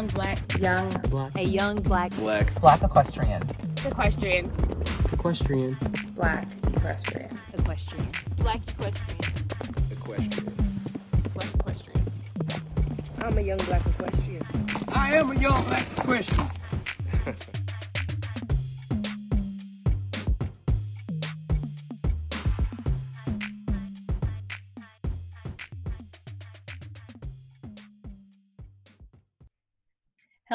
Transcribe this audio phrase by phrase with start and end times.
[0.00, 1.36] young black, young Black.
[1.36, 2.58] A young black Black.
[2.60, 3.42] Black equestrian.
[3.84, 4.50] equestrian.
[5.12, 5.76] Equestrian.
[6.14, 7.28] black equestrian.
[7.52, 8.08] Equestrian.
[8.38, 9.20] black equestrian,
[9.90, 10.54] Equestrian.
[11.34, 12.00] black equestrian.
[13.18, 14.42] I'm a young black equestrian.
[14.88, 16.46] I am a young black Christian.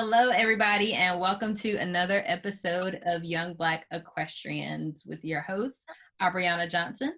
[0.07, 5.81] Hello, everybody, and welcome to another episode of Young Black Equestrians with your host,
[6.21, 7.15] Abriana Johnson.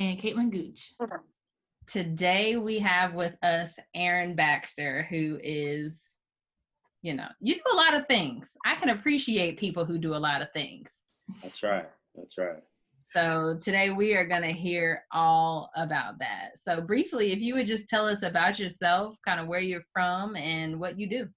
[0.00, 0.94] and Caitlin Gooch.
[1.86, 6.04] Today, we have with us Aaron Baxter, who is,
[7.02, 8.50] you know, you do a lot of things.
[8.66, 11.04] I can appreciate people who do a lot of things.
[11.40, 11.88] That's right.
[12.16, 12.64] That's right.
[13.12, 16.56] So, today we are going to hear all about that.
[16.56, 20.34] So, briefly, if you would just tell us about yourself, kind of where you're from,
[20.34, 21.28] and what you do.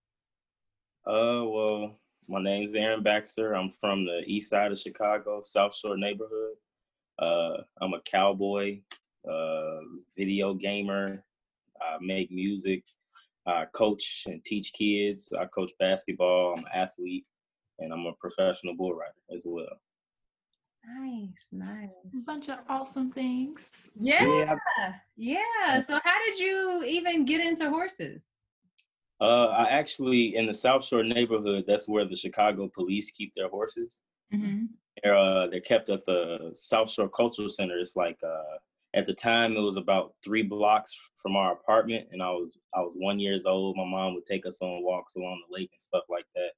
[1.06, 2.00] Uh, well,
[2.30, 3.54] my name's Aaron Baxter.
[3.54, 6.56] I'm from the east side of Chicago, South Shore neighborhood.
[7.18, 8.82] Uh, I'm a cowboy,
[9.30, 9.80] uh,
[10.16, 11.24] video gamer.
[11.82, 12.86] I make music.
[13.48, 15.34] I coach and teach kids.
[15.38, 16.54] I coach basketball.
[16.54, 17.26] I'm an athlete,
[17.80, 19.82] and I'm a professional bull rider as well.
[21.00, 21.90] Nice, nice.
[22.14, 23.90] A bunch of awesome things.
[24.00, 24.56] Yeah,
[25.16, 25.80] yeah.
[25.80, 28.22] So, how did you even get into horses?
[29.22, 31.66] Uh, I actually in the South Shore neighborhood.
[31.68, 34.00] That's where the Chicago police keep their horses.
[34.34, 34.64] Mm-hmm.
[35.04, 37.78] They're uh, they're kept at the South Shore Cultural Center.
[37.78, 38.58] It's like uh,
[38.96, 42.80] at the time it was about three blocks from our apartment, and I was I
[42.80, 43.78] was one years old.
[43.78, 46.50] My mom would take us on walks along the lake and stuff like that.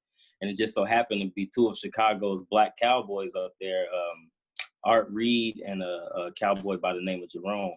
[0.42, 4.30] And it just so happened to be two of Chicago's black cowboys up there, um,
[4.84, 7.76] Art Reed and a, a cowboy by the name of Jerome.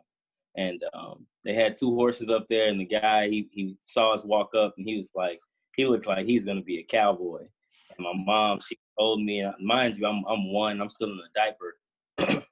[0.56, 4.24] And um, they had two horses up there, and the guy he, he saw us
[4.24, 5.38] walk up, and he was like,
[5.76, 7.40] he looks like he's gonna be a cowboy.
[7.40, 11.18] And my mom, she told me, uh, mind you, I'm I'm one, I'm still in
[11.18, 12.42] a diaper,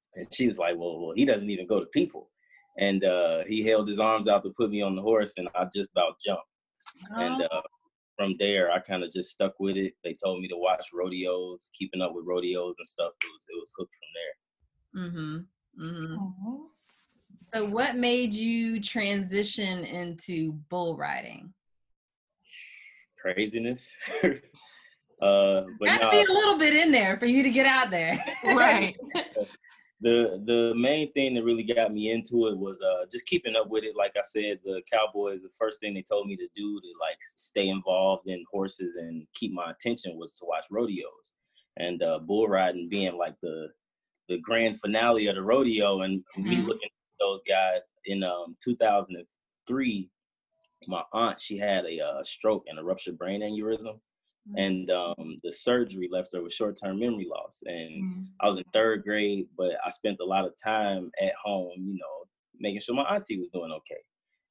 [0.16, 2.30] and she was like, well, well, he doesn't even go to people.
[2.78, 5.66] And uh, he held his arms out to put me on the horse, and I
[5.74, 6.44] just about jumped.
[7.10, 7.62] And uh,
[8.16, 9.94] from there, I kind of just stuck with it.
[10.04, 13.12] They told me to watch rodeos, keeping up with rodeos and stuff.
[13.22, 15.10] It was it was hooked from there.
[15.10, 15.36] Mm-hmm.
[15.84, 16.56] Mm-hmm.
[17.42, 21.52] So, what made you transition into bull riding?
[23.20, 23.96] Craziness.
[24.24, 24.30] uh,
[25.20, 27.90] but Got to nah, be a little bit in there for you to get out
[27.90, 28.22] there.
[28.44, 28.94] Right.
[30.02, 33.68] the the main thing that really got me into it was uh just keeping up
[33.68, 33.96] with it.
[33.96, 37.18] Like I said, the Cowboys, the first thing they told me to do to like
[37.20, 41.32] stay involved in horses and keep my attention was to watch rodeos.
[41.76, 43.68] And uh bull riding being like the
[44.28, 46.66] the grand finale of the rodeo and me Mhm.
[46.66, 50.10] looking at those guys in um 2003
[50.88, 53.98] my aunt she had a uh, stroke and a ruptured brain aneurysm
[54.56, 58.26] and um the surgery left her with short-term memory loss and Mm.
[58.40, 61.94] I was in third grade, but I spent a lot of time at home, you
[61.98, 62.24] know,
[62.58, 64.00] making sure my auntie was doing okay.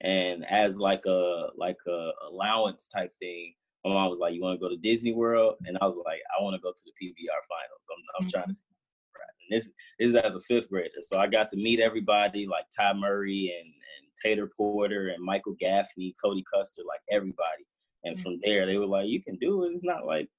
[0.02, 3.54] And as like a like a allowance type thing,
[3.84, 6.20] my mom was like, "You want to go to Disney World?" And I was like,
[6.40, 7.86] "I want to go to the PBR finals.
[7.92, 8.76] I'm I'm trying to." See right.
[8.76, 8.79] And
[9.50, 12.94] this this is as a fifth grader, so I got to meet everybody like Ty
[12.94, 17.66] Murray and and Tater Porter and Michael Gaffney, Cody Custer, like everybody.
[18.04, 18.22] And mm.
[18.22, 19.72] from there, they were like, "You can do it.
[19.74, 20.30] It's not like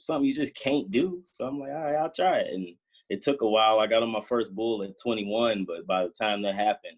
[0.00, 1.20] something you just can't do.
[1.24, 2.52] So I'm like, all right, I'll try it.
[2.52, 2.68] And
[3.08, 3.78] it took a while.
[3.78, 6.96] I got on my first bull at 21, but by the time that happened,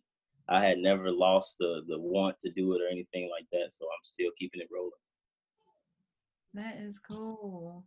[0.49, 3.73] I had never lost the the want to do it or anything like that.
[3.73, 4.91] So I'm still keeping it rolling.
[6.55, 7.85] That is cool.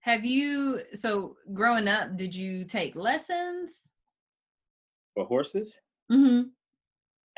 [0.00, 3.72] Have you, so growing up, did you take lessons?
[5.14, 5.76] For horses,
[6.10, 6.48] Mm-hmm.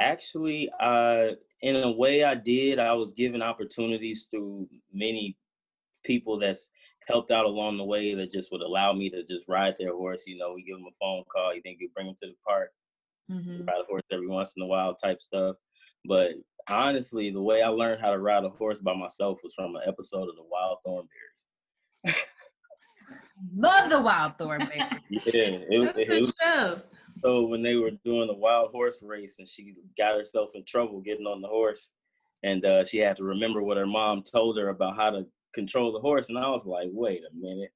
[0.00, 1.28] actually, uh,
[1.60, 2.78] in a way, I did.
[2.78, 5.36] I was given opportunities through many
[6.04, 6.70] people that's
[7.06, 10.24] helped out along the way that just would allow me to just ride their horse.
[10.26, 11.54] You know, we give them a phone call.
[11.54, 12.70] You think you bring them to the park.
[13.30, 13.64] Mm-hmm.
[13.64, 15.56] ride a horse every once in a while type stuff.
[16.06, 16.30] But
[16.68, 19.82] honestly, the way I learned how to ride a horse by myself was from an
[19.86, 22.14] episode of the Wild Thornberrys.
[23.56, 24.84] Love the wild thorn baby.
[25.26, 26.82] Yeah, it, was- That's a it, good was
[27.22, 31.00] so when they were doing the wild horse race and she got herself in trouble
[31.00, 31.92] getting on the horse
[32.42, 35.92] and uh, she had to remember what her mom told her about how to control
[35.92, 36.28] the horse.
[36.30, 37.72] And I was like, wait a minute.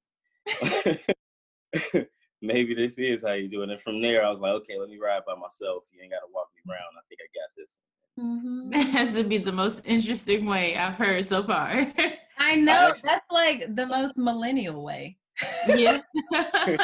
[2.43, 3.71] Maybe this is how you do it.
[3.71, 5.85] And from there, I was like, okay, let me ride by myself.
[5.93, 6.97] You ain't got to walk me around.
[6.97, 7.79] I think I got this.
[8.19, 8.71] Mm-hmm.
[8.71, 11.87] That has to be the most interesting way I've heard so far.
[12.39, 15.19] I know actually- that's like the most millennial way.
[15.69, 16.01] Yeah.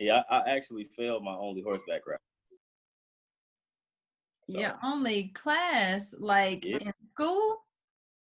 [0.00, 2.18] Yeah, I, I actually failed my only horseback ride.
[4.44, 6.78] So, Your only class, like Yeah.
[6.80, 7.64] in school.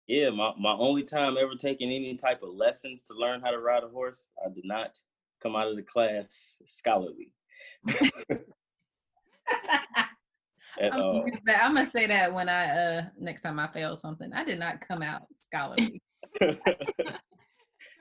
[0.07, 3.59] Yeah, my, my only time ever taking any type of lessons to learn how to
[3.59, 4.97] ride a horse, I did not
[5.41, 7.31] come out of the class scholarly
[10.79, 11.25] at I'm, all.
[11.47, 14.31] I'm gonna say that when I uh next time I fail something.
[14.33, 16.01] I did not come out scholarly.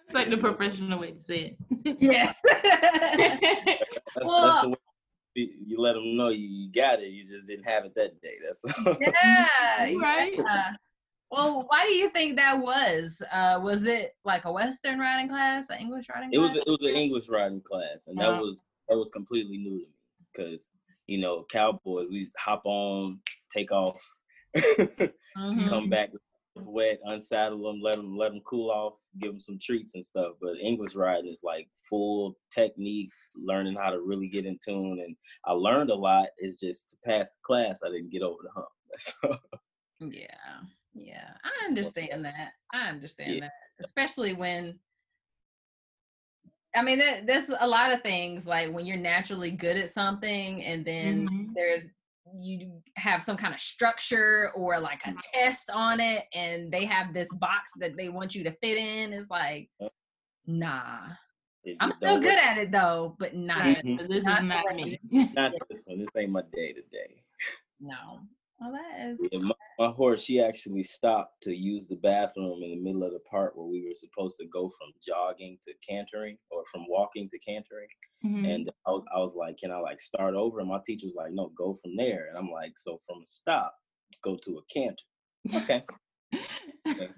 [0.06, 1.96] It's like the professional way to say it.
[2.00, 2.36] yes.
[4.16, 4.76] That's, Well- that's the way
[5.34, 7.08] you you let them know you, you got it.
[7.08, 8.34] You just didn't have it that day.
[8.46, 8.96] That's all.
[9.00, 10.32] yeah, Right.
[10.36, 10.72] yeah.
[11.30, 13.20] Well, why do you think that was?
[13.32, 16.62] Uh, was it like a Western riding class, an English riding it was class?
[16.64, 19.96] it was an English riding class, and that was that was completely new to me
[20.32, 20.70] because
[21.08, 23.18] you know cowboys we hop on,
[23.52, 24.00] take off,
[24.56, 25.68] Mhm.
[25.68, 26.10] come back
[26.56, 30.04] it's wet, unsaddle them, let them let them cool off, give them some treats and
[30.04, 30.34] stuff.
[30.40, 35.16] But English riding is like full technique, learning how to really get in tune, and
[35.44, 36.28] I learned a lot.
[36.38, 39.40] It's just to pass the class, I didn't get over the hump.
[40.00, 40.60] Yeah,
[40.92, 42.52] yeah, I understand that.
[42.72, 43.40] I understand Yeah.
[43.42, 43.52] that,
[43.84, 44.78] especially when.
[46.76, 50.64] I mean, that, there's a lot of things like when you're naturally good at something,
[50.64, 51.54] and then Mhm.
[51.54, 51.86] there's
[52.32, 57.12] you have some kind of structure or like a test on it, and they have
[57.12, 59.12] this box that they want you to fit in.
[59.12, 59.68] It's like,
[60.46, 61.08] nah,
[61.64, 64.08] It I'm still good at it though, but not Right, Mhm.
[64.08, 65.00] this Not is not me.
[65.34, 65.98] Not this one.
[65.98, 67.22] This ain't my day to day.
[67.80, 68.20] no.
[68.64, 72.70] Well, that is Yeah, my, my horse, she actually stopped to use the bathroom in
[72.70, 76.38] the middle of the park where we were supposed to go from jogging to cantering
[76.50, 77.88] or from walking to cantering.
[78.24, 78.54] Mhm.
[78.54, 80.60] And I was, I was like, can I like start over?
[80.60, 82.28] And my teacher was like, no, go from there.
[82.28, 83.74] And I'm like, so from a stop,
[84.22, 85.04] go to a canter.
[85.54, 85.84] Okay.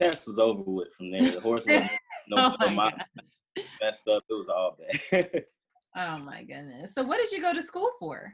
[0.00, 1.30] Test was over with from there.
[1.32, 1.90] The horse wasn't,
[2.28, 2.92] no, oh my my
[3.82, 4.24] messed up.
[4.28, 5.44] It was all bad.
[5.96, 6.94] oh my goodness.
[6.94, 8.32] So, what did you go to school for?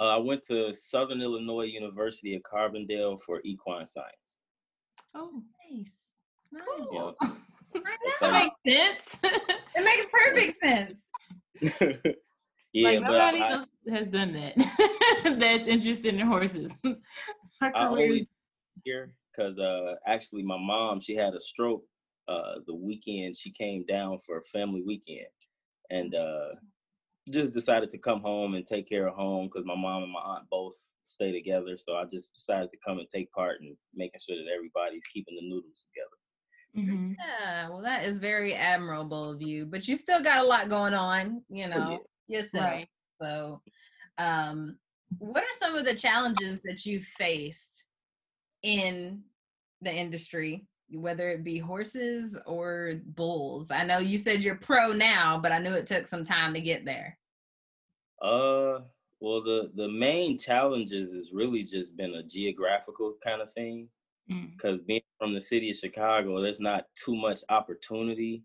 [0.00, 4.38] Uh, I went to Southern Illinois University at Carbondale for equine science.
[5.14, 5.92] Oh, Nice.
[6.52, 6.64] Nice.
[6.90, 7.14] cool.
[7.22, 7.30] I
[8.04, 8.30] That's know.
[8.30, 9.20] how- Makes sense.
[9.76, 11.00] It makes perfect sense.
[12.72, 14.54] yeah, like but nobody I, else has done that.
[15.38, 16.74] That's interested in horses.
[16.84, 17.90] I hilarious.
[17.90, 18.28] only
[18.84, 21.84] here because uh, actually my mom she had a stroke
[22.26, 25.26] uh, the weekend she came down for a family weekend,
[25.90, 26.48] and uh,
[27.30, 30.20] just decided to come home and take care of home because my mom and my
[30.20, 31.76] aunt both stay together.
[31.76, 35.34] So I just decided to come and take part in making sure that everybody's keeping
[35.34, 36.16] the noodles together.
[36.76, 37.16] Mhm.
[37.18, 40.94] Yeah, well, that is very admirable of you, but you still got a lot going
[40.94, 42.64] on, you know, yourself.
[42.64, 42.88] Right.
[43.20, 43.62] So,
[44.18, 44.78] um,
[45.18, 47.84] what are some of the challenges that you faced
[48.62, 49.24] in
[49.80, 53.70] the industry, whether it be horses or bulls?
[53.70, 56.60] I know you said you're pro now, but I knew it took some time to
[56.60, 57.18] get there.
[58.20, 58.80] Uh,
[59.20, 63.88] well, the the main challenges has really just been a geographical kind of thing.
[64.30, 64.52] Mm.
[64.56, 68.44] because being from the city of Chicago, there's not too much opportunity.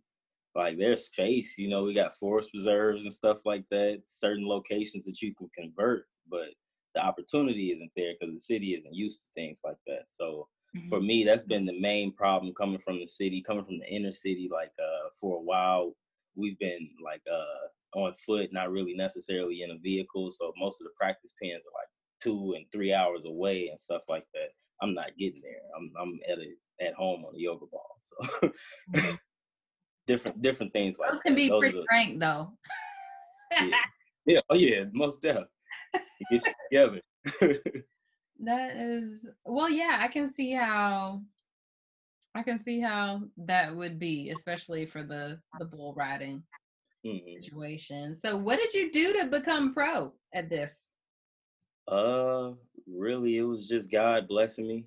[0.55, 5.05] Like there's space, you know, we got forest reserves and stuff like that, certain locations
[5.05, 6.49] that you can convert, but
[6.95, 10.09] the opportunity isn't there because the city isn't used to things like that.
[10.09, 10.47] So
[10.87, 11.07] for Mhm.
[11.07, 14.47] me, that's been the main problem coming from the city, coming from the inner city.
[14.51, 15.95] Like uh, for a while,
[16.35, 20.29] we've been like uh, on foot, not really necessarily in a vehicle.
[20.29, 21.87] So most of the practice pens are like
[22.21, 24.49] two and three hours away and stuff like that.
[24.81, 25.61] I'm not getting there.
[25.77, 27.97] I'm I'm at a, at home on a yoga ball.
[27.99, 28.51] So
[28.93, 29.19] Mhm.
[30.07, 31.41] different different things like Those can that.
[31.41, 32.51] be Those pretty are frank, though.
[33.61, 33.77] yeah.
[34.25, 35.49] yeah, oh yeah, most definitely.
[36.29, 37.61] Get you together.
[38.43, 41.21] That is well, yeah, I can see how
[42.35, 46.43] I can see how that would be, especially for the the bull riding
[47.05, 47.41] Mhm.
[47.41, 48.15] situation.
[48.15, 50.91] So what did you do to become pro at this?
[51.87, 52.53] Uh,
[52.87, 54.85] really, it was just God blessing me.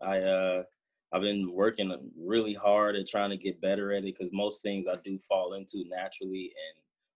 [0.00, 0.62] I uh,
[1.12, 4.86] I've been working really hard at trying to get better at it because most things
[4.86, 6.52] I do fall into naturally,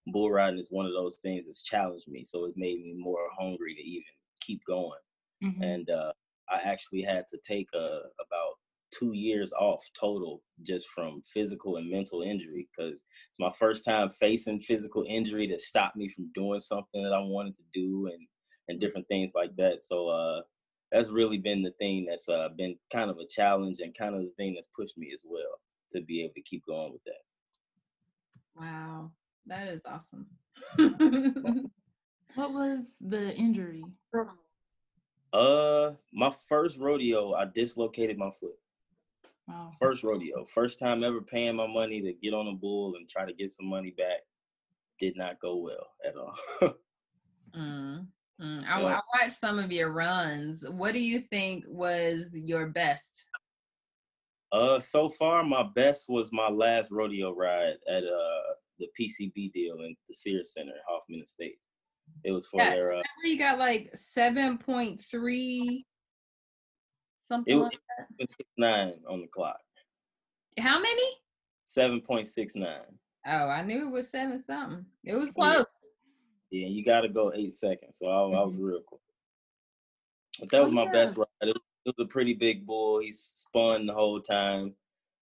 [0.04, 2.24] and bull riding is one of those things that's challenged me.
[2.24, 4.04] So it's made me more hungry to even
[4.40, 5.00] keep going.
[5.42, 5.62] Mhm.
[5.62, 6.12] And uh,
[6.50, 8.58] I actually had to take uh, about
[8.92, 14.10] two years off total just from physical and mental injury because it's my first time
[14.10, 18.26] facing physical injury that stopped me from doing something that I wanted to do and
[18.68, 19.80] and different things like that.
[19.82, 20.42] So uh,
[20.92, 24.22] that's really been the thing that's uh, been kind of a challenge and kind of
[24.22, 27.12] the thing that's pushed me as well to be able to keep going with that.
[28.54, 29.10] Wow,
[29.46, 30.26] that is awesome.
[32.34, 33.84] What was the injury?
[35.32, 38.52] Uh, my first rodeo, I dislocated my foot.
[39.52, 39.70] Wow.
[39.78, 43.26] First rodeo, first time ever paying my money to get on a bull and try
[43.26, 44.20] to get some money back.
[44.98, 46.74] Did not go well at all.
[47.54, 48.06] Mm,
[48.40, 48.64] mm.
[48.66, 50.64] I, I watched some of your runs.
[50.66, 53.26] What do you think was your best
[54.50, 59.80] Uh, so far my best was my last rodeo ride at uh the PCB deal
[59.80, 61.68] in the Sears Center, in Hoffman Estates.
[62.24, 65.84] It was for Yeah, their uh, you got like seven point three
[67.32, 67.78] something It- like
[68.28, 69.60] six nine on the clock.
[70.58, 71.02] how many?
[71.64, 72.98] Seven point six nine.
[73.26, 74.84] Oh, I knew it was seven something.
[75.04, 75.64] It was close.
[76.50, 77.98] Yeah, you got to go eight seconds.
[77.98, 79.00] So I, I was real close.
[80.40, 80.92] But that Oh, was my yeah.
[80.92, 81.26] best ride.
[81.40, 82.98] It was, it was a pretty big bull.
[83.00, 84.74] He spun the whole time.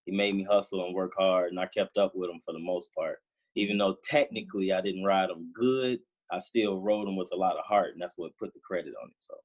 [0.05, 2.59] He made me hustle and work hard, and I kept up with him for the
[2.59, 3.19] most part.
[3.55, 5.99] Even though technically I didn't ride him good,
[6.31, 8.93] I still rode him with a lot of heart, and that's what put the credit
[9.01, 9.15] on it.
[9.19, 9.35] So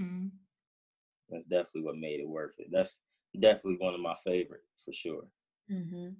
[0.00, 0.30] Mhm.
[1.34, 2.68] That's definitely what made it worth it.
[2.70, 3.00] That's
[3.38, 5.24] definitely one of my favorite for sure.
[5.68, 6.10] hmm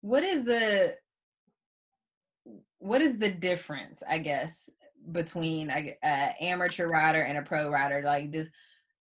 [0.00, 0.96] What is the
[2.78, 4.02] what is the difference?
[4.08, 4.68] I guess
[5.12, 8.02] between a uh, amateur rider and a pro rider.
[8.02, 8.48] Like, does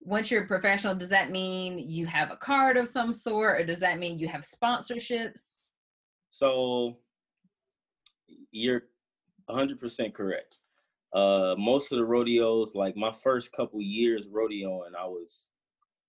[0.01, 3.65] once you're a professional, does that mean you have a card of some sort, or
[3.65, 5.55] does that mean you have sponsorships?
[6.29, 6.97] So
[8.51, 8.83] you're
[9.49, 10.57] 100% correct.
[11.13, 15.51] Uh, most of the rodeos, like my first couple years rodeoing, I was,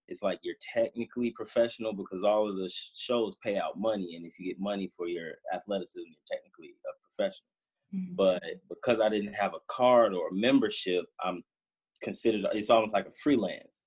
[0.08, 4.16] it's like you're technically professional because all of the sh- shows pay out money.
[4.16, 7.48] And if you get money for your athleticism, you're technically a professional.
[7.94, 8.16] Mhm.
[8.16, 11.44] But because I didn't have a card or a membership, I'm
[12.02, 13.83] considered, it's almost like a freelance.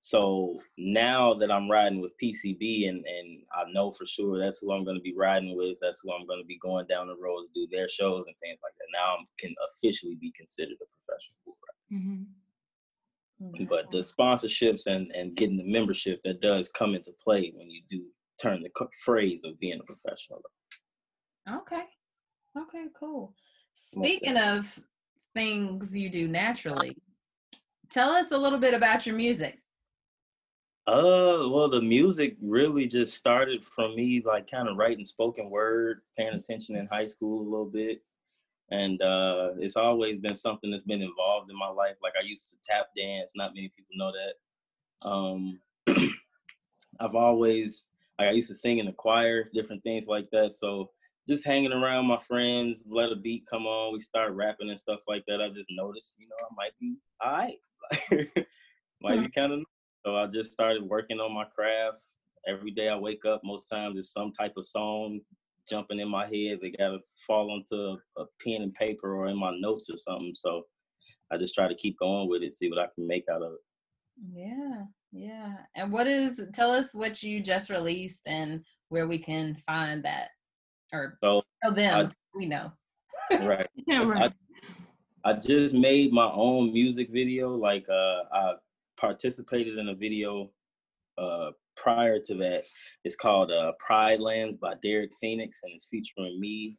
[0.00, 4.72] So now that I'm riding with PCB and, and I know for sure that's who
[4.72, 7.16] I'm going to be riding with, that's who I'm going to be going down the
[7.16, 8.86] road to do their shows and things like that.
[8.92, 11.56] Now I can officially be considered a professional bull
[11.92, 12.26] Mhm.
[13.68, 17.82] But the sponsorships and, and getting the membership that does come into play when you
[17.88, 18.06] do
[18.40, 18.70] turn the
[19.04, 20.42] phrase of being a professional.
[21.48, 21.84] Okay.
[22.56, 23.34] Okay, cool.
[23.74, 24.78] Speaking of
[25.34, 26.96] things you do naturally,
[27.90, 29.59] tell us a little bit about your music.
[30.90, 36.00] Uh, well, the music really just started from me like kind of writing spoken word,
[36.18, 38.02] paying attention in high school a little bit.
[38.72, 41.94] And uh, it's always been something that's been involved in my life.
[42.02, 43.34] Like I used to tap dance.
[43.36, 45.08] Not many people know that.
[45.08, 45.60] Um,
[47.00, 50.54] I've always, like I used to sing in the choir, different things like that.
[50.54, 50.90] So
[51.28, 55.02] just hanging around my friends, let a beat come on, we start rapping and stuff
[55.06, 55.40] like that.
[55.40, 57.58] I just noticed, you know, I might be all right.
[59.00, 59.60] might be kind of
[60.04, 62.00] so I just started working on my craft.
[62.48, 65.20] Every day I wake up, most times it's some type of song
[65.68, 66.58] jumping in my head.
[66.60, 70.32] They gotta fall onto a, pen and paper or in my notes or something.
[70.34, 70.64] So
[71.30, 73.52] I just try to keep going with it, see what I can make out of
[73.52, 73.58] it.
[74.32, 75.56] Yeah, yeah.
[75.74, 80.28] And what is tell us what you just released and where we can find that.
[80.92, 82.72] Or So tell them we know.
[83.42, 83.68] right.
[83.86, 84.32] Yeah, right.
[85.24, 87.54] I just made my own music video.
[87.54, 88.54] Like uh, I
[89.00, 90.50] participated in a video
[91.18, 92.64] uh, prior to that.
[93.04, 96.76] It's called uh, Pride Lands by Derek Phoenix, and it's featuring me.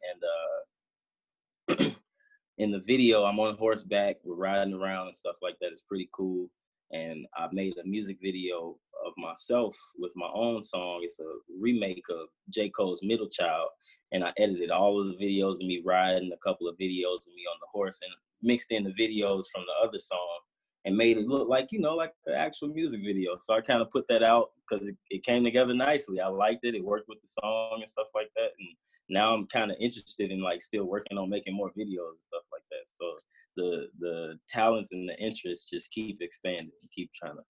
[1.68, 1.90] And uh,
[2.58, 4.16] in the video, I'm on horseback.
[4.24, 5.72] We're riding around and stuff like that.
[5.72, 6.48] It's pretty cool.
[6.92, 8.76] And I made a music video
[9.06, 11.00] of myself with my own song.
[11.02, 12.70] It's a remake of J.
[12.70, 13.68] Cole's Middle Child.
[14.12, 17.32] And I edited all of the videos of me riding, a couple of videos of
[17.34, 18.12] me on the horse, and
[18.42, 20.38] mixed in the videos from the other song
[20.84, 23.82] and made it look like you know like the actual music video so i kind
[23.82, 27.08] of put that out because it, it came together nicely i liked it it worked
[27.08, 28.68] with the song and stuff like that and
[29.08, 32.44] now i'm kind of interested in like still working on making more videos and stuff
[32.52, 33.16] like that so
[33.56, 37.42] the the talents and the interests just keep expanding and keep trying to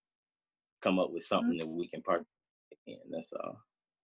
[0.81, 2.27] come up with something that we can participate
[2.87, 3.57] in that's all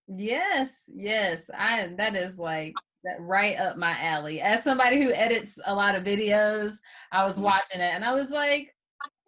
[0.08, 1.50] Yes, yes.
[1.54, 4.42] I that is like that right up my alley.
[4.42, 6.78] As somebody who edits a lot of videos,
[7.12, 7.44] I was Mhm.
[7.44, 8.76] watching it and I was like,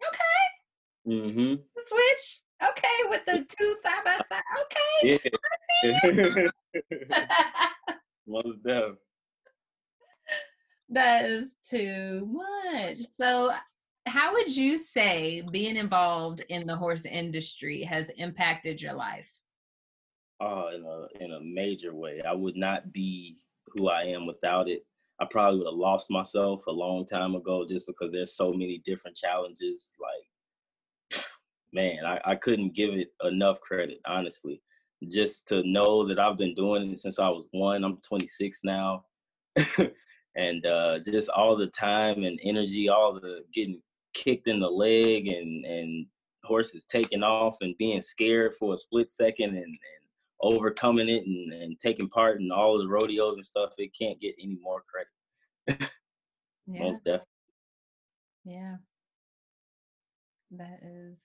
[0.08, 1.54] okay, mm-hmm
[1.84, 2.40] switch.
[2.62, 4.42] Okay, with the two side by side.
[4.62, 5.20] Okay.
[5.82, 6.48] yeah
[8.26, 8.98] most definitely
[10.90, 13.00] that is too much.
[13.16, 13.50] So,
[14.06, 19.28] how would you say being involved in the horse industry has impacted your life?
[20.42, 22.20] uh, in a in a major way.
[22.28, 24.84] I would not be who I am without it.
[25.20, 28.82] I probably would have lost myself a long time ago just because there's so many
[28.84, 29.94] different challenges.
[30.00, 31.22] Like,
[31.72, 34.60] man, I, I couldn't give it enough credit, honestly.
[35.10, 37.84] Just to know that I've been doing it since I was one.
[37.84, 39.04] I'm 26 now.
[40.36, 43.80] and uh, just all the time and energy, all the getting
[44.14, 46.06] kicked in the leg and, and
[46.44, 50.01] horses taking off and being scared for a split second and, and
[50.42, 54.34] overcoming it and, and taking part in all the rodeos and stuff, it can't get
[54.42, 55.90] any more credit.
[56.68, 57.26] Yeah, Most definitely.
[58.44, 58.76] yeah.
[60.52, 61.20] That is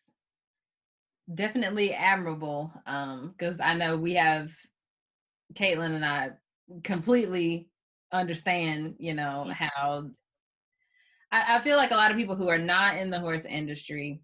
[1.32, 2.74] definitely admirable.
[2.88, 4.50] Um, because I know we have
[5.54, 6.32] Caitlin and I
[6.84, 7.70] completely
[8.12, 10.10] understand, you know, how
[11.32, 14.22] I, I feel like a lot of people who are not in the horse industry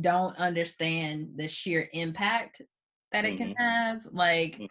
[0.00, 2.62] don't understand the sheer impact
[3.14, 3.56] that it can Mhm.
[3.58, 4.06] have.
[4.10, 4.68] Like, Mm.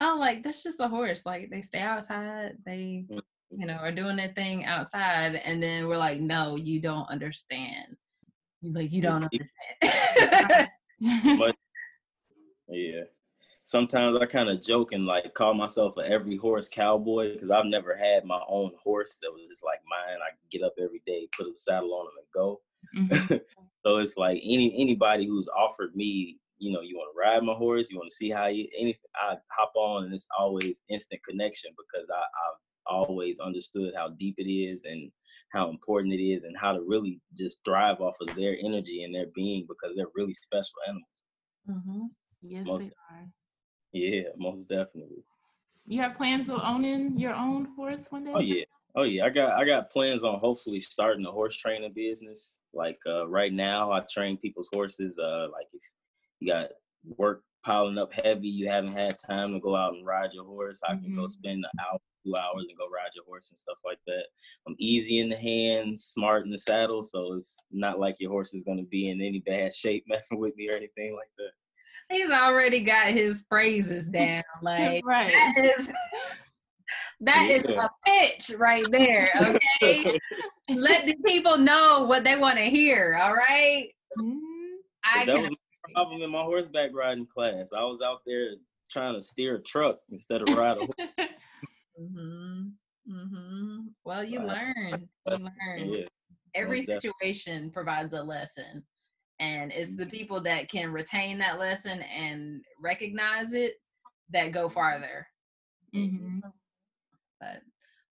[0.00, 1.26] oh, like that's just a horse.
[1.26, 3.20] Like they stay outside, they, Mhm.
[3.50, 7.98] you know, are doing their thing outside, and then we're like, no, you don't understand.
[8.62, 10.68] Like you don't understand.
[11.38, 11.56] But
[12.68, 13.02] yeah,
[13.64, 17.66] sometimes I kind of joke and like call myself a every horse cowboy because I've
[17.66, 20.18] never had my own horse that was just like mine.
[20.22, 22.62] I get up every day, put a saddle on him, and go.
[22.96, 23.44] Mhm.
[23.84, 27.54] So it's like any anybody who's offered me, you know, you want to ride my
[27.54, 31.20] horse, you want to see how you anything, I hop on and it's always instant
[31.28, 35.10] connection because I, I've always understood how deep it is and
[35.52, 39.12] how important it is and how to really just thrive off of their energy and
[39.14, 41.18] their being because they're really special animals.
[41.68, 42.10] Mhm.
[42.42, 43.26] yes, Most- they are.
[43.92, 45.24] Yeah, most definitely.
[45.86, 48.32] You have plans of owning your own horse one day?
[48.34, 48.64] Oh yeah.
[48.94, 49.24] Oh yeah.
[49.26, 52.56] I got I got plans on hopefully starting a horse training business.
[52.72, 55.18] Like uh right now I train people's horses.
[55.18, 55.82] Uh like if
[56.42, 56.68] you got
[57.16, 60.80] work piling up heavy, you haven't had time to go out and ride your horse,
[60.84, 61.30] I can go Mhm.
[61.30, 64.26] spend an hour, two hours and go ride your horse and stuff like that.
[64.66, 68.52] I'm easy in the hands, smart in the saddle, so it's not like your horse
[68.52, 71.52] is gonna be in any bad shape messing with me or anything like that.
[72.10, 74.42] He's already got his phrases down.
[74.62, 75.32] Like right.
[75.32, 75.92] that is
[77.20, 77.84] that is Yeah.
[77.84, 79.30] a pitch right there.
[79.80, 80.20] Okay.
[80.68, 83.18] Let the people know what they want to hear.
[83.20, 83.88] All right.
[84.18, 84.42] Mhm.
[85.04, 85.54] I can
[85.94, 87.72] problem in my horseback riding class.
[87.72, 88.54] I was out there
[88.90, 90.94] trying to steer a truck instead of ride a horse.
[91.98, 92.68] hmm
[93.08, 95.08] hmm Well, you learn.
[95.26, 95.88] You learn.
[95.88, 96.04] Yeah.
[96.54, 98.84] Every most situation provides a lesson.
[99.40, 103.74] And it's the people that can retain that lesson and recognize it
[104.30, 105.26] that go farther.
[105.94, 106.40] Mm-hmm.
[107.40, 107.62] But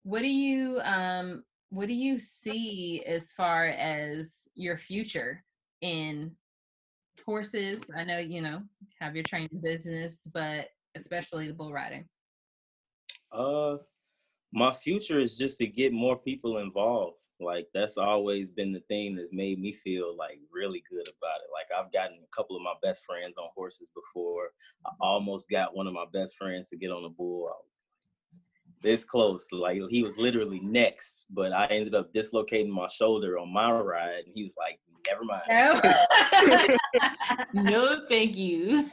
[0.04, 5.44] what do you um what do you see as far as your future
[5.82, 6.32] in
[7.28, 7.84] horses?
[7.96, 8.62] I know, you know,
[9.00, 12.08] have your training business, but especially the bull riding.
[13.32, 13.78] Uh,
[14.54, 17.18] my future is just to get more people involved.
[17.40, 21.50] Like that's always been the thing that's made me feel like really good about it.
[21.54, 24.50] Like I've gotten a couple of my best friends on horses before.
[24.86, 27.48] I almost got one of my best friends to get on a bull.
[27.48, 27.82] I was
[28.82, 29.48] this close.
[29.52, 34.24] Like he was literally next, but I ended up dislocating my shoulder on my ride,
[34.26, 35.44] and he was like, "Never mind."
[37.54, 38.90] no, thank you.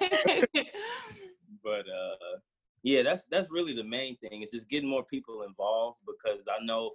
[1.65, 2.37] but uh
[2.85, 6.65] yeah that's that's really the main thing it's just getting more people involved because i
[6.65, 6.91] know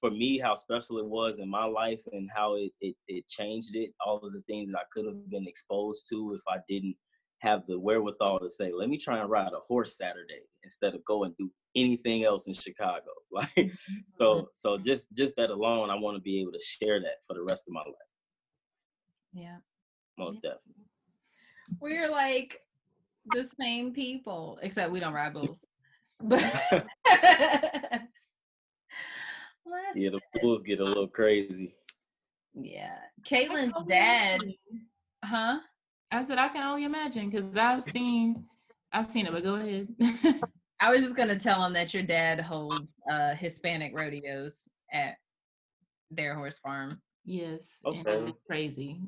[0.00, 3.74] for me how special it was in my life and how it, it it changed
[3.74, 6.96] it all of the things that i could have been exposed to if i didn't
[7.40, 11.04] have the wherewithal to say let me try and ride a horse saturday instead of
[11.04, 13.72] go and do anything else in chicago like
[14.18, 14.44] so mm-hmm.
[14.52, 17.42] so just just that alone i want to be able to share that for the
[17.42, 17.94] rest of my life
[19.32, 19.56] yeah.
[20.18, 20.84] most definitely
[21.80, 22.60] We're like
[23.32, 25.64] the same people, except we don't ride bulls.
[26.24, 26.40] But
[29.94, 31.74] yeah the bulls get a little crazy
[32.54, 32.96] yeah.
[33.22, 34.56] Caitlin's dad, imagine.
[35.24, 35.58] huh?
[36.10, 38.44] I said I can only imagine because I've seen,
[38.92, 39.32] I've seen it.
[39.32, 39.88] But go ahead.
[40.82, 45.14] I was just gonna tell him that your dad holds uh Hispanic rodeos at
[46.10, 47.00] their horse farm.
[47.24, 48.34] yes, and Okay.
[48.46, 49.00] crazy.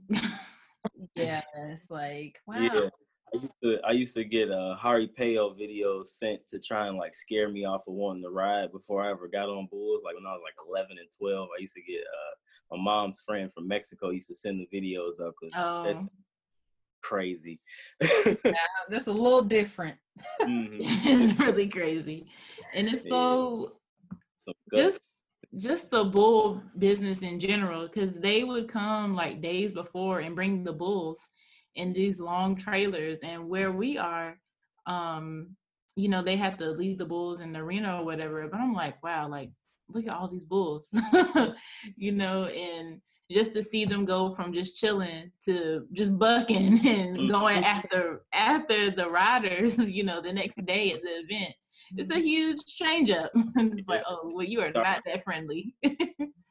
[1.17, 2.69] Yeah, it's like wow.
[2.73, 2.89] Yeah,
[3.35, 7.13] I used to I used to get uh jaripeo videos sent to try and like
[7.13, 10.03] scare me off of wanting to ride before I ever got on bulls.
[10.05, 13.21] Like when I was like 11 and 12, I used to get uh my mom's
[13.27, 15.35] friend from Mexico used to send the videos up.
[15.41, 15.83] 'cause oh,
[17.05, 17.61] Crazy.
[18.01, 19.97] That's a little different.
[20.43, 20.79] Mhm.
[20.81, 22.27] it's really crazy,
[22.73, 23.11] and it's Yeah.
[23.11, 23.73] so
[24.39, 25.23] Some Just-
[25.59, 30.65] just the bull business in general because they would come like days before and bring
[30.65, 31.21] the bulls
[31.77, 34.39] in these long trailers and where we are
[34.87, 35.57] um
[35.97, 38.75] you know they have to leave the bulls in the arena or whatever but i'm
[38.75, 39.51] like wow like
[39.89, 40.89] look at all these bulls
[41.97, 47.29] you know and just to see them go from just chilling to just bucking and
[47.31, 47.67] going Mhm.
[47.75, 51.55] after after the riders you know the next day at the event
[51.97, 53.31] it's a huge change up.
[53.57, 55.77] it's like, oh, well, you are not that friendly.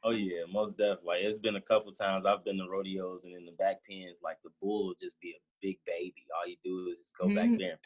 [0.04, 1.06] Oh yeah, most definitely.
[1.06, 4.20] Like, it's been a couple times I've been to rodeos and in the back pens,
[4.22, 6.24] like the bull will just be a big baby.
[6.38, 7.58] All you do is just go back Mhm.
[7.58, 7.78] there and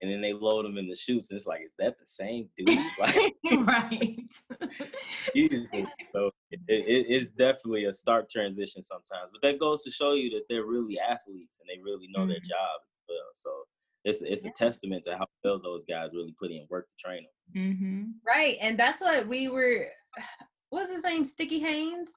[0.00, 2.48] and then they load them in the chutes, and it's like, is that the same
[2.56, 2.68] dude?
[2.98, 3.34] Like,
[3.66, 4.18] right.
[5.34, 5.86] Jesus.
[6.14, 10.30] So it, it, it's definitely a stark transition sometimes, but that goes to show you
[10.30, 12.48] that they're really athletes and they really know their Mhm.
[12.48, 13.28] job as well.
[13.34, 13.50] So
[14.04, 17.24] it's it's a testament to how well those guys really put in work to train
[17.52, 17.62] them.
[17.76, 18.56] hmm Right.
[18.60, 19.88] And that's what we were
[20.70, 21.24] what's his name?
[21.24, 22.08] Sticky Haynes.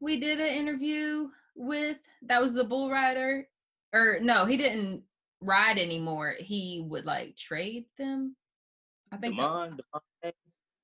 [0.00, 3.48] We did an interview with that was the bull rider.
[3.92, 5.02] Or no, he didn't
[5.40, 6.34] ride anymore.
[6.38, 8.36] He would like trade them.
[9.12, 10.32] I think Demond, Demond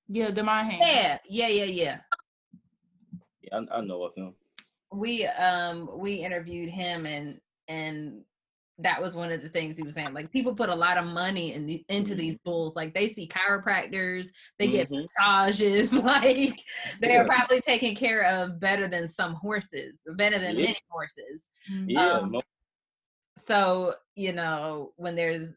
[0.08, 0.82] Yeah, the my hand.
[0.82, 2.00] yeah, yeah, yeah, yeah.
[3.42, 4.34] yeah, I, I know of him.
[4.92, 8.22] we um we interviewed him and and
[8.78, 11.04] that was one of the things he was saying like people put a lot of
[11.04, 12.18] money in the, into Mhm.
[12.18, 15.06] these bulls like they see chiropractors they get Mhm.
[15.18, 16.60] massages like
[17.00, 17.24] they're Yeah.
[17.24, 20.62] probably taken care of better than some horses better than Yeah.
[20.66, 21.86] many horses Mhm.
[21.88, 22.40] Yeah, Um, mo-
[23.44, 25.48] so you know when there's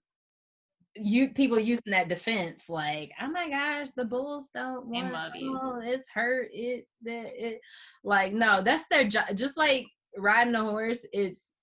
[0.95, 5.79] you people using that defense like oh my gosh the bulls don't want love oh,
[5.83, 7.61] it's hurt it's that it
[8.03, 9.85] like no that's their job just like
[10.17, 11.53] riding a horse it's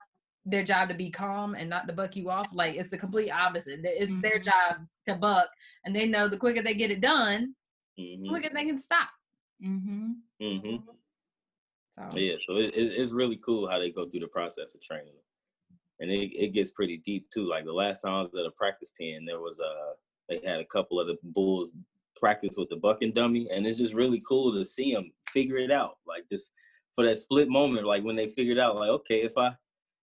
[0.46, 3.30] their job to be calm and not to buck you off like it's the complete
[3.30, 4.44] opposite it's their Mhm.
[4.44, 5.48] job to buck
[5.84, 7.54] and they know the quicker they get it done
[7.96, 9.08] the mhm, quicker they can stop
[9.60, 10.16] Mhm.
[10.40, 10.82] mhm.
[11.98, 14.82] so Yeah, so it, it, it's really cool how they go through the process of
[14.82, 15.14] training
[16.00, 17.46] and it, it gets pretty deep too.
[17.48, 19.92] Like the last time I was at a practice pen, there was a
[20.28, 21.72] they had a couple of the bulls
[22.16, 25.70] practice with the bucking dummy, and it's just really cool to see them figure it
[25.70, 25.98] out.
[26.06, 26.52] Like just
[26.94, 29.50] for that split moment, like when they figured out, like okay, if I,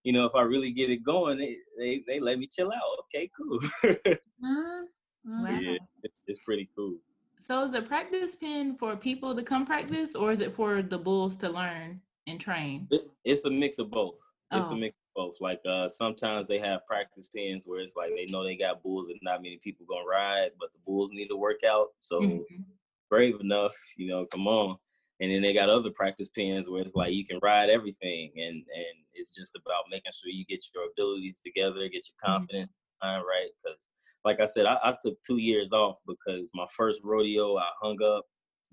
[0.04, 3.06] you know, if I really get it going, they they, they let me chill out.
[3.06, 3.60] Okay, cool.
[4.44, 4.86] Mm,
[5.28, 5.44] mm.
[5.44, 5.60] Wow.
[5.62, 6.96] yeah, it's, it's pretty cool.
[7.40, 10.98] So is the practice pen for people to come practice, or is it for the
[10.98, 12.88] bulls to learn and train?
[12.90, 14.16] It, it's a mix of both.
[14.52, 14.74] It's Oh.
[14.74, 15.36] a mix both.
[15.40, 19.10] Like uh, sometimes they have practice pins where it's like they know they got bulls
[19.10, 21.90] and not many people gonna ride, but the bulls need to work out.
[21.98, 22.66] So Mhm.
[23.10, 24.78] brave enough, you know, come on.
[25.20, 28.56] And then they got other practice pins where it's like you can ride everything, and
[28.56, 32.70] and it's just about making sure you get your abilities together, get your confidence
[33.04, 33.50] mind right.
[33.64, 33.88] Because
[34.26, 38.02] like I said, I, I took two years off because my first rodeo I hung
[38.04, 38.26] up,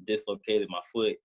[0.07, 1.17] dislocated my foot,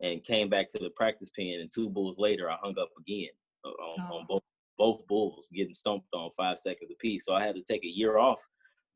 [0.00, 1.60] and came back to the practice pen.
[1.60, 3.30] And two bulls later, I hung up again
[3.64, 4.16] uh, on, Oh.
[4.18, 4.42] on both
[4.78, 7.26] both bulls, getting stomped on five seconds apiece.
[7.26, 8.42] So I had to take a year off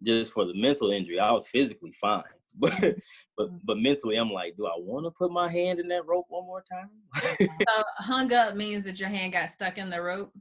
[0.03, 1.19] just for the mental injury.
[1.21, 2.23] I was physically fine,
[2.57, 2.97] but
[3.37, 6.27] but but mentally, I'm like, do I want to put my hand in that rope
[6.29, 6.91] one more time?
[7.41, 10.33] so hung up means that your hand got stuck in the rope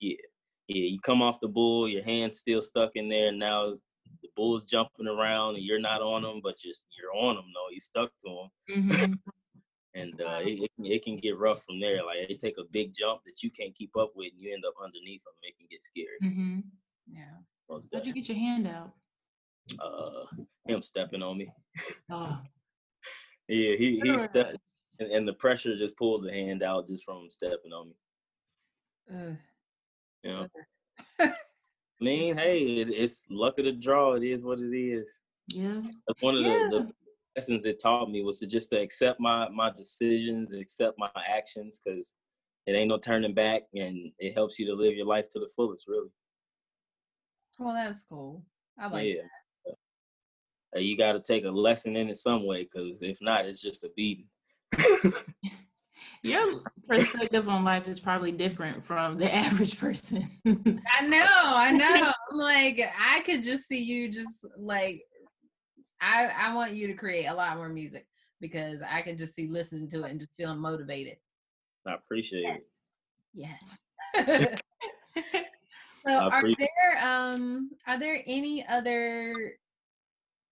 [0.00, 0.16] yeah,
[0.68, 0.88] yeah.
[0.88, 3.32] You come off the bull, your hand's still stuck in there.
[3.32, 3.72] Now
[4.22, 7.72] the bull's jumping around, and you're not on them, but you're you're on them though.
[7.72, 8.90] You stuck to them.
[8.90, 9.18] Mhm.
[9.94, 12.04] And uh, it, it, can- it can get rough from there.
[12.04, 14.64] Like they take a big jump that you can't keep up with, and you end
[14.66, 15.34] up underneath them.
[15.42, 16.18] It can get scary.
[16.22, 16.62] Mhm.
[17.08, 17.36] yeah
[17.68, 18.92] Most How'd you get your hand out?
[19.82, 20.24] Uh,
[20.66, 21.52] him stepping on me.
[22.10, 22.38] Oh.
[23.48, 24.60] Yeah, he he stepped,
[25.00, 27.94] and, and the pressure just pulled the hand out just from him stepping on me.
[29.12, 29.36] Ugh.
[30.22, 30.46] You know,
[31.18, 31.32] I
[32.00, 34.12] mean, hey, it, it's luck of the draw.
[34.14, 35.18] It is what it is.
[35.48, 35.80] Yeah.
[36.06, 36.68] That's one of Yeah.
[36.70, 36.92] the, the
[37.36, 41.80] lessons it taught me was to just to accept my my decisions, accept my actions,
[41.84, 42.16] because
[42.66, 45.50] it ain't no turning back, and it helps you to live your life to the
[45.54, 45.86] fullest.
[45.88, 46.08] Really.
[47.58, 48.42] well that's cool
[48.78, 49.22] i like yeah.
[50.76, 53.60] Uh, You got to take a lesson in it some way, because if not, it's
[53.60, 54.28] just a beating.
[56.22, 60.30] Your perspective on life is probably different from the average person.
[60.46, 62.12] I know, I know.
[62.32, 65.02] Like, I could just see you just like
[66.00, 68.06] I I want you to create a lot more music
[68.40, 71.16] because I can just see listening to it and just feeling motivated.
[71.86, 72.66] I appreciate it.
[73.34, 73.62] Yes.
[76.06, 79.54] so are there um are there any other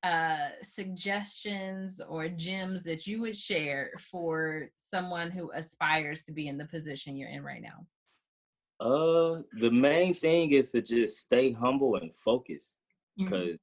[0.04, 6.58] uh suggestions or gems that you would share for someone who aspires to be in
[6.58, 7.86] the position you're in right now?
[8.80, 12.78] Uh, the main thing is to just stay humble and focused.
[13.16, 13.58] Because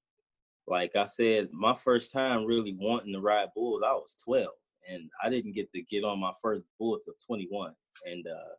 [0.67, 4.47] like i said my first time really wanting to ride bulls i was 12
[4.89, 7.73] and i didn't get to get on my first bull till 21
[8.05, 8.53] and uh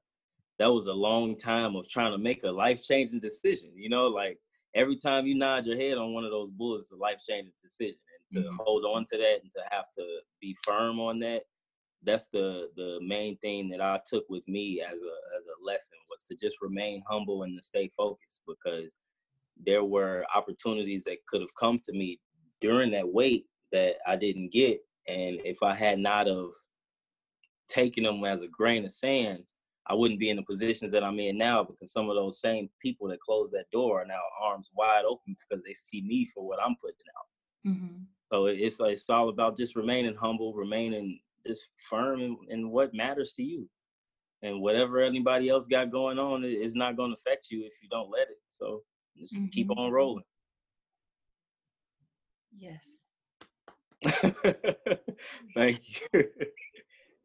[0.58, 4.38] that was a long time of trying to make a life-changing decision you know like
[4.74, 7.98] every time you nod your head on one of those bulls it's a life-changing decision
[8.34, 8.56] and to Mhm.
[8.64, 11.42] hold on to that and to have to be firm on that
[12.02, 15.98] that's the the main thing that i took with me as a as a lesson
[16.10, 18.96] was to just remain humble and to stay focused because
[19.64, 22.20] there were opportunities that could have come to me
[22.60, 24.80] during that wait that I didn't get.
[25.08, 26.52] And if I had not of
[27.68, 29.44] taken them as a grain of sand,
[29.88, 32.68] I wouldn't be in the positions that I'm in now because some of those same
[32.80, 36.46] people that closed that door are now arms wide open because they see me for
[36.46, 37.70] what I'm putting out.
[37.72, 38.02] Mm-hmm.
[38.32, 43.34] So it's it's all about just remaining humble, remaining just firm in, in what matters
[43.34, 43.68] to you,
[44.42, 47.88] and whatever anybody else got going on is not going to affect you if you
[47.88, 48.38] don't let it.
[48.48, 48.82] So
[49.18, 49.78] just keep Mhm.
[49.78, 50.24] on rolling.
[52.58, 52.86] Yes.
[55.54, 55.80] Thank
[56.12, 56.30] you.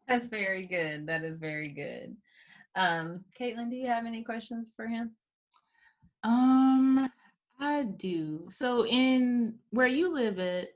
[0.08, 1.08] That's very good.
[1.08, 2.16] That is very good.
[2.76, 5.16] Um, Caitlin, do you have any questions for him?
[6.24, 7.10] Um,
[7.60, 8.48] I do.
[8.50, 10.70] So in where you live at,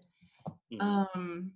[0.72, 0.82] Mhm.
[0.82, 1.52] um,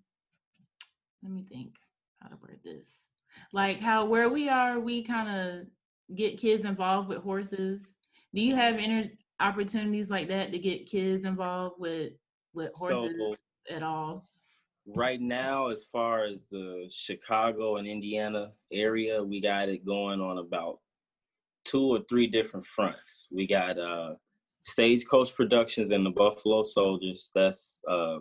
[1.24, 1.76] let me think
[2.22, 3.10] how to word this.
[3.52, 7.98] Like how where we are, we kind of get kids involved with horses.
[8.34, 12.13] Do you have any opportunities like that to get kids involved with
[12.54, 14.25] with So- horses at all?
[14.95, 20.39] right now, as far as the Chicago and Indiana area, we got it going on
[20.39, 20.80] about
[21.65, 23.28] two or three different fronts.
[23.32, 24.15] We got uh,
[24.62, 27.32] Stagecoach Productions and the Buffalo Soldiers.
[27.36, 28.17] That's a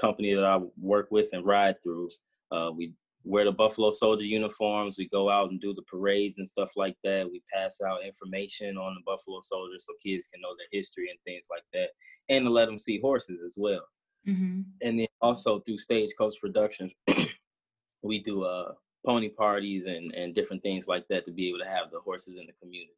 [0.00, 2.08] company that I work with and ride through.
[2.50, 2.92] Uh, we
[3.26, 4.96] wear the Buffalo Soldier uniforms.
[4.96, 7.28] We go out and do the parades and stuff like that.
[7.30, 11.18] We pass out information on the Buffalo Soldiers so kids can know their history and
[11.24, 11.88] things like that,
[12.28, 13.82] and to let them see horses as well
[14.26, 14.62] Mm-hmm.
[14.82, 16.90] and then also through Stagecoach Productions,
[18.02, 18.72] we do uh
[19.04, 22.36] pony parties and and different things like that to be able to have the horses
[22.36, 22.90] in the community.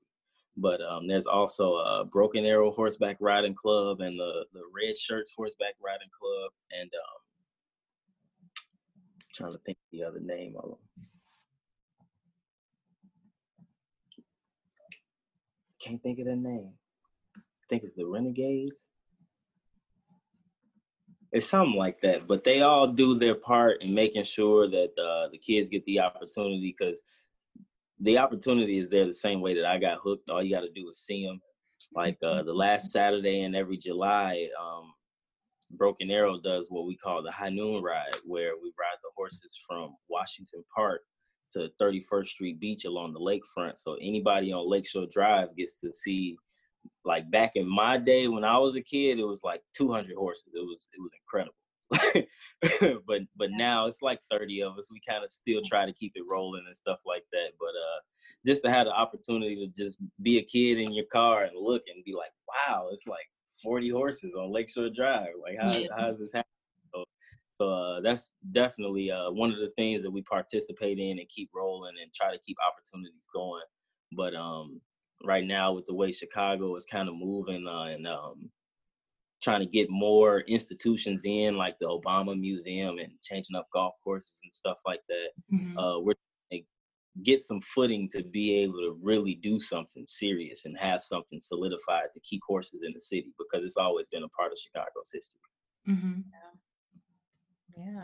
[0.57, 5.35] But um, there's also a Broken Arrow Horseback Riding Club and the the Red Shirts
[5.37, 7.21] Horseback Riding Club, and um,
[9.39, 10.79] trying to think the other name of them.
[15.81, 16.73] Can't think of their name.
[17.37, 18.89] I think it's the Renegades
[21.33, 25.29] it's something like that but they all do their part in making sure that uh,
[25.31, 27.03] the kids get the opportunity because
[28.01, 30.71] the opportunity is there the same way that i got hooked all you got to
[30.71, 31.41] do is see them
[31.95, 34.93] like uh, the last saturday in every july um,
[35.73, 39.61] broken arrow does what we call the high noon ride where we ride the horses
[39.69, 41.03] from washington park
[41.51, 46.37] to 31st street beach along the lakefront so anybody on lakeshore drive gets to see
[47.05, 50.53] like back in my day when I was a kid, it was like 200 horses.
[50.55, 51.55] It was it was incredible.
[53.07, 54.91] but but now it's like 30 of us.
[54.93, 57.53] We kind of still try to keep it rolling and stuff like that.
[57.59, 58.01] But uh,
[58.45, 61.83] just to have the opportunity to just be a kid in your car and look
[61.93, 63.27] and be like, wow, it's like
[63.63, 65.35] 40 horses on Lakeshore Drive.
[65.43, 65.89] Like how Yeah.
[65.97, 66.45] how is this happening?
[66.95, 67.05] So,
[67.53, 71.51] so uh, that's definitely uh, one of the things that we participate in and keep
[71.55, 73.65] rolling and try to keep opportunities going.
[74.13, 74.81] But um,
[75.25, 78.51] right now with the way Chicago is kind of moving uh, and um,
[79.43, 84.41] trying to get more institutions in, like the Obama Museum and changing up golf courses
[84.43, 85.29] and stuff like that.
[85.53, 85.77] Mhm.
[85.77, 86.15] Uh, we're
[87.23, 92.07] get some footing to be able to really do something serious and have something solidified
[92.15, 95.41] to keep horses in the city because it's always been a part of Chicago's history.
[95.89, 96.25] Mhm.
[97.77, 98.03] Yeah.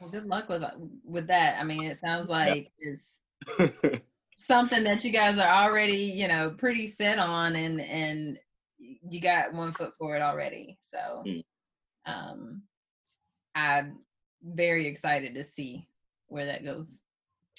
[0.00, 0.62] Well, good luck with
[1.04, 1.58] with that.
[1.60, 3.20] I mean, it sounds like it's
[4.36, 8.38] something that you guys are already, you know, pretty set on and and
[8.78, 10.76] you got one foot forward already.
[10.80, 11.44] So Mm.
[12.06, 12.62] um
[13.54, 14.00] I'm
[14.42, 15.88] very excited to see
[16.26, 17.00] where that goes.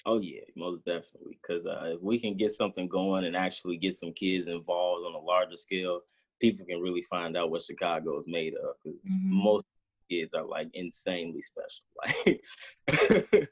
[0.06, 1.36] Oh yeah, most definitely.
[1.42, 5.14] Because uh, if we can get something going and actually get some kids involved on
[5.14, 6.00] a larger scale,
[6.40, 8.76] people can really find out what Chicago is made of.
[8.84, 9.30] Because Mhm.
[9.30, 9.66] most
[10.08, 11.84] kids are like insanely special.
[12.88, 13.48] Like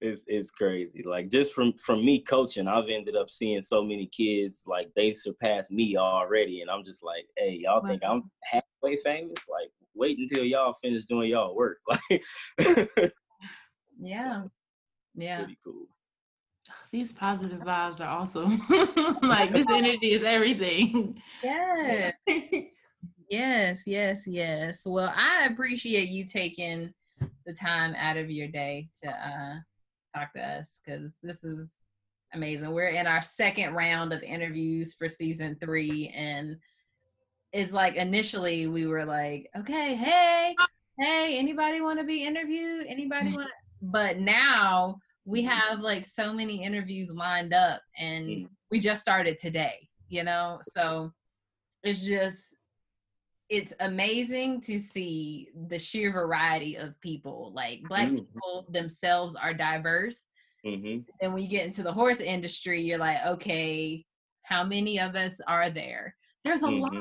[0.00, 1.02] it's it's crazy.
[1.02, 5.12] Like just from from me coaching, I've ended up seeing so many kids like they
[5.12, 9.44] surpassed me already, and I'm just like, hey, y'all think I'm halfway famous?
[9.50, 11.78] Like wait until y'all finish doing y'all work.
[12.08, 13.12] Like
[14.00, 14.44] Yeah.
[15.18, 15.38] Yeah.
[15.38, 15.86] pretty cool.
[16.90, 18.62] These positive vibes are awesome.
[19.22, 21.20] like this energy is everything.
[21.42, 22.14] Yes.
[23.30, 24.84] Yes, yes, yes.
[24.86, 26.94] Well, I appreciate you taking
[27.44, 29.56] the time out of your day to uh,
[30.16, 31.82] talk to us because this is
[32.32, 32.70] amazing.
[32.70, 36.56] We're in our second round of interviews for season three, and
[37.52, 40.54] it's like initially we were like, okay, hey,
[40.98, 42.86] hey, anybody want to be interviewed?
[42.88, 43.54] Anybody want to?
[43.82, 44.96] But now
[45.28, 50.58] we have like so many interviews lined up, and we just started today, you know?
[50.62, 51.12] So
[51.82, 52.56] it's just
[53.50, 58.26] it's amazing to see the sheer variety of people like black Mhm.
[58.26, 60.26] people themselves are diverse.
[60.64, 64.04] Hmm and when you get into the horse industry you're like okay
[64.44, 66.14] how many of us are there?
[66.44, 66.80] There's a Mhm.
[66.80, 66.92] lot.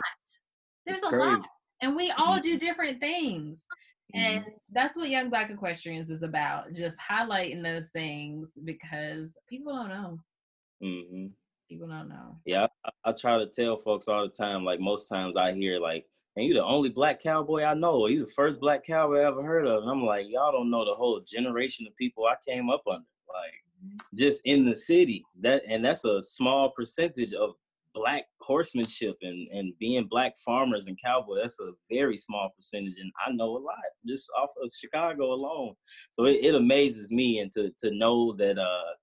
[0.86, 1.40] There's It's a lot.
[1.82, 3.66] and we all do different things.
[4.14, 9.90] And that's what young black equestrians is about just highlighting those things because people don't
[9.90, 10.20] know
[10.82, 11.28] hmm
[11.70, 12.38] People don't know.
[12.46, 14.64] Yeah, I, I try to tell folks all the time.
[14.64, 18.10] Like most times, I hear like, "And you the only black cowboy I know, or
[18.10, 20.86] you the first black cowboy I ever heard of." And I'm like, y'all don't know
[20.86, 23.06] the whole generation of people I came up under.
[23.28, 27.56] Like, just in the city, that and that's a small percentage of
[27.94, 31.40] black horsemanship and and being black farmers and cowboy.
[31.42, 33.76] That's a very small percentage, and I know a lot
[34.08, 35.74] just off of Chicago alone.
[36.12, 38.94] So it, it amazes me, and to to know that uh,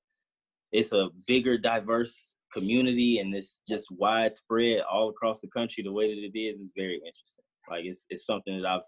[0.72, 6.14] it's a bigger, diverse community and it's just widespread all across the country the way
[6.14, 7.44] that it is is very interesting.
[7.68, 8.82] Like it's it's something that i've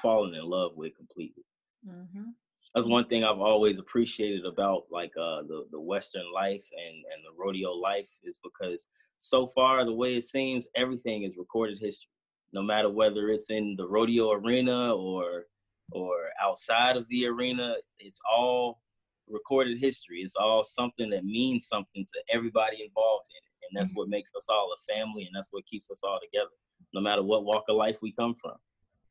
[0.00, 1.42] fallen in love with completely.
[1.84, 2.30] Hmm
[2.74, 7.22] that's one thing i've always appreciated about like uh the, the western life and and
[7.24, 8.86] the rodeo life is because
[9.16, 12.10] so far the way it seems everything is recorded history
[12.52, 15.44] no matter whether it's in the rodeo arena or
[15.92, 18.82] or outside of the arena it's all
[19.28, 20.20] recorded history.
[20.20, 23.68] It's all something that means something to everybody involved in it.
[23.68, 24.00] And that's mm-hmm.
[24.00, 26.50] what makes us all a family and that's what keeps us all together,
[26.94, 28.56] no matter what walk of life we come from.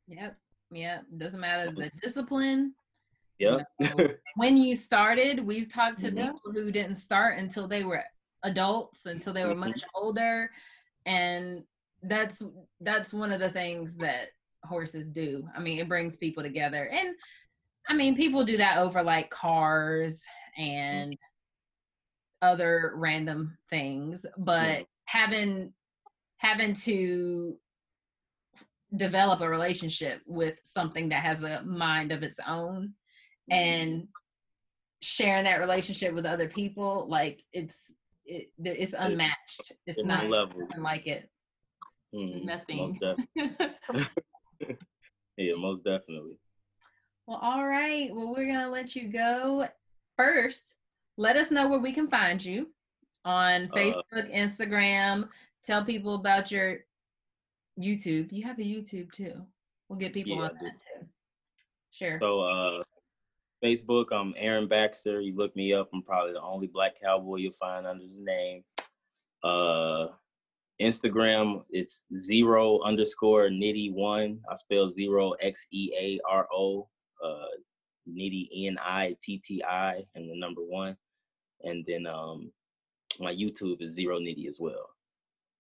[0.08, 0.38] Yep.
[0.72, 1.06] Yep.
[1.18, 1.98] Doesn't matter the mm-hmm.
[2.02, 2.74] discipline.
[3.40, 3.64] Yeah.
[3.80, 6.32] know, when you started, we've talked to Yeah.
[6.32, 8.04] people who didn't start until they were
[8.44, 10.52] adults, until they were much older.
[11.06, 11.64] And
[12.04, 12.42] that's
[12.80, 14.30] that's one of the things that
[14.64, 15.48] horses do.
[15.56, 16.88] I mean, it brings people together.
[16.88, 17.16] And
[17.88, 20.24] I mean, people do that over like cars
[20.58, 21.16] and
[22.42, 25.74] other random things, but having
[26.38, 27.56] having to
[28.96, 32.94] develop a relationship with something that has a mind of its own
[33.50, 34.08] and
[35.02, 37.94] sharing that relationship with other people like it's
[38.26, 40.68] it, it's unmatched it's Different not level.
[40.78, 41.30] like it
[42.14, 42.44] Mhm.
[42.46, 42.78] Nothing.
[42.78, 43.18] Most def-
[45.38, 46.38] yeah, most definitely.
[47.28, 49.66] well all right well we're gonna let you go
[50.18, 50.76] first
[51.18, 52.68] let us know where we can find you
[53.26, 55.30] on Uh, facebook instagram
[55.64, 56.80] tell people about your
[57.80, 59.34] youtube you have a youtube too
[59.88, 61.08] we'll get people Yeah, on that too
[61.92, 62.84] sure So uh
[63.64, 65.22] Facebook, I'm Aaron Baxter.
[65.22, 65.88] You look me up.
[65.94, 68.64] I'm probably the only black cowboy you'll find under the name.
[69.44, 70.08] Uh
[70.82, 74.40] Instagram, it's zero underscore nitty one.
[74.50, 76.88] I spell zero X E A R O.
[77.24, 77.46] Uh
[78.10, 80.98] nitty N I T T I and the number one.
[81.62, 82.52] And then um
[83.20, 84.90] my YouTube is zero nitty as well.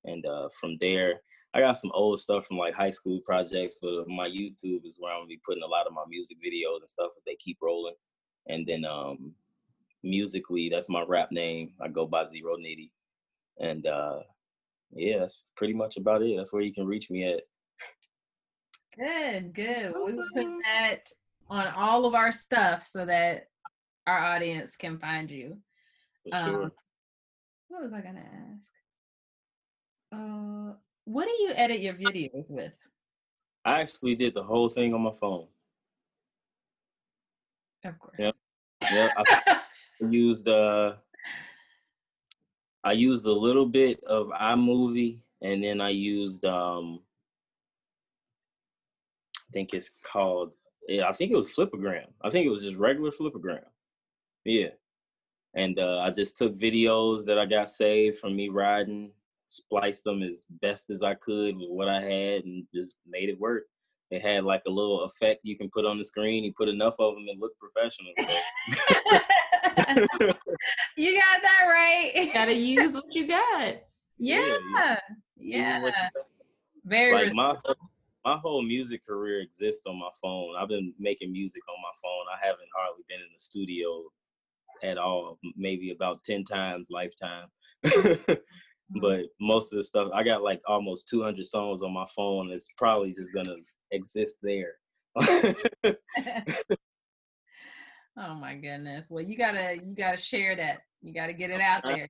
[0.05, 1.21] And uh from there,
[1.53, 5.13] I got some old stuff from like high school projects, but my YouTube is where
[5.13, 7.57] I'm gonna be putting a lot of my music videos and stuff if they keep
[7.61, 7.95] rolling.
[8.47, 9.33] And then um
[10.03, 11.73] musically, that's my rap name.
[11.79, 12.89] I go by Zero Nitty.
[13.59, 14.21] And uh
[14.93, 16.35] yeah, that's pretty much about it.
[16.37, 17.41] That's where you can reach me at.
[18.97, 19.93] Good, good.
[19.95, 20.99] We will put that
[21.49, 23.47] on all of our stuff so that
[24.07, 25.57] our audience can find you.
[26.29, 26.63] For sure.
[26.63, 26.71] Um,
[27.69, 28.69] What was I gonna ask?
[30.13, 30.73] Uh,
[31.05, 32.73] what do you edit your videos with?
[33.63, 35.47] I actually did the whole thing on my phone.
[37.85, 38.17] Of course.
[38.19, 38.35] Yep.
[38.91, 39.61] Yeah, I
[40.09, 40.93] used uh
[42.83, 46.99] I used a little bit of iMovie and then I used um
[49.37, 50.51] I think it's called
[50.87, 52.07] yeah, I think it was Flipagram.
[52.23, 53.63] I think it was just regular Flipagram.
[54.45, 54.69] Yeah.
[55.55, 59.11] And uh I just took videos that I got saved from me riding,
[59.47, 63.39] spliced them as best as I could with what I had and just made it
[63.39, 63.65] work.
[64.09, 66.43] It had like a little effect you can put on the screen.
[66.43, 68.11] You put enough of them, it looked professional.
[70.97, 72.00] you got that right.
[72.33, 73.75] Gotta use what you got.
[74.17, 74.57] Yeah.
[74.73, 74.99] yeah.
[75.37, 75.69] Yeah.
[75.69, 76.21] Even what you
[76.85, 77.55] Very like my
[78.23, 80.55] my whole music career exists on my phone.
[80.57, 82.25] I've been making music on my phone.
[82.31, 84.03] I haven't hardly been in the studio
[84.83, 85.39] at all.
[85.55, 87.47] Maybe about ten times lifetime.
[88.91, 88.99] Mm-hmm.
[89.01, 92.51] but most of the stuff I got like almost 200 songs on my phone.
[92.51, 93.55] It's probably just gonna
[93.91, 94.73] exist there.
[95.21, 95.95] oh
[98.35, 99.07] my goodness.
[99.09, 100.79] Well, you gotta you gotta share that.
[101.01, 102.09] You gotta get it out there.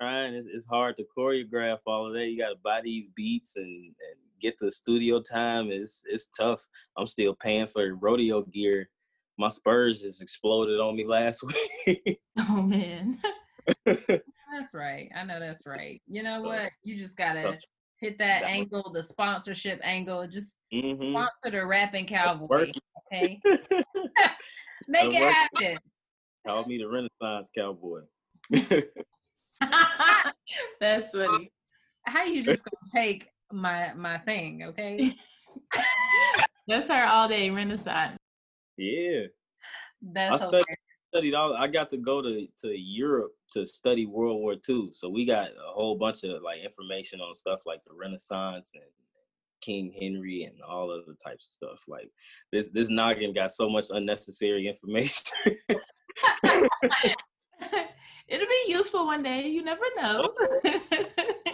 [0.00, 2.26] Trying it's, it's hard to choreograph all of that.
[2.26, 3.94] You got to buy these beats and, and
[4.40, 5.70] get the studio time.
[5.70, 6.66] It's it's tough.
[6.96, 8.88] I'm still paying for rodeo gear.
[9.38, 11.44] My Spurs just exploded on me last
[11.86, 12.20] week.
[12.38, 13.18] Oh man.
[13.84, 15.10] That's right.
[15.14, 16.02] I know that's right.
[16.08, 16.70] You know what?
[16.82, 17.56] You just gotta
[17.98, 18.50] hit that That one.
[18.50, 20.26] angle, the sponsorship angle.
[20.26, 22.72] Just hmm sponsor the rapping cowboy.
[23.12, 23.40] Okay.
[24.88, 25.78] Make it happen.
[26.46, 28.00] Call me the Renaissance Cowboy.
[30.80, 31.52] That's um, funny.
[32.06, 35.14] How you just gonna take my my thing, okay?
[36.68, 38.16] That's our all day renaissance.
[38.76, 39.22] yeah,
[40.02, 40.64] That's studied-
[41.12, 41.54] studied all.
[41.54, 44.90] I got to go to to Europe to study World War II.
[44.92, 48.84] So we got a whole bunch of like information on stuff like the Renaissance and
[49.60, 51.84] King Henry and all other types of stuff.
[51.88, 52.10] Like
[52.52, 55.32] this this noggin got so much unnecessary information.
[58.30, 59.48] It'll be useful one day.
[59.48, 60.22] You never know.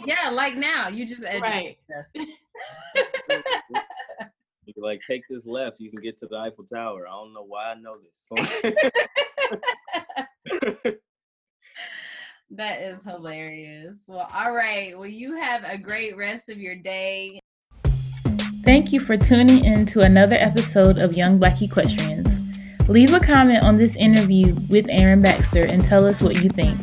[0.06, 1.76] Yeah, like now, you just educated Right.
[1.98, 2.06] us.
[4.64, 7.08] you can, like take this left, you can get to the Eiffel Tower.
[7.08, 8.28] I don't know why I know this.
[12.50, 13.96] That is hilarious.
[14.06, 14.96] Well, all right.
[14.96, 17.40] Well, you have a great rest of your day.
[18.64, 22.35] Thank you for tuning in to another episode of Young Black Equestrians.
[22.88, 26.78] Leave a comment on this interview with Aaron Baxter and tell us what you think.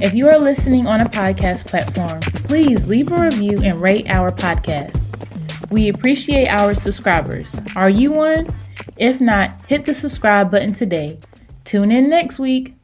[0.00, 4.32] If you are listening on a podcast platform, please leave a review and rate our
[4.32, 5.70] podcast.
[5.70, 7.56] We appreciate our subscribers.
[7.76, 8.48] Are you one?
[8.96, 11.18] If not, hit the subscribe button today.
[11.64, 12.75] Tune in next week.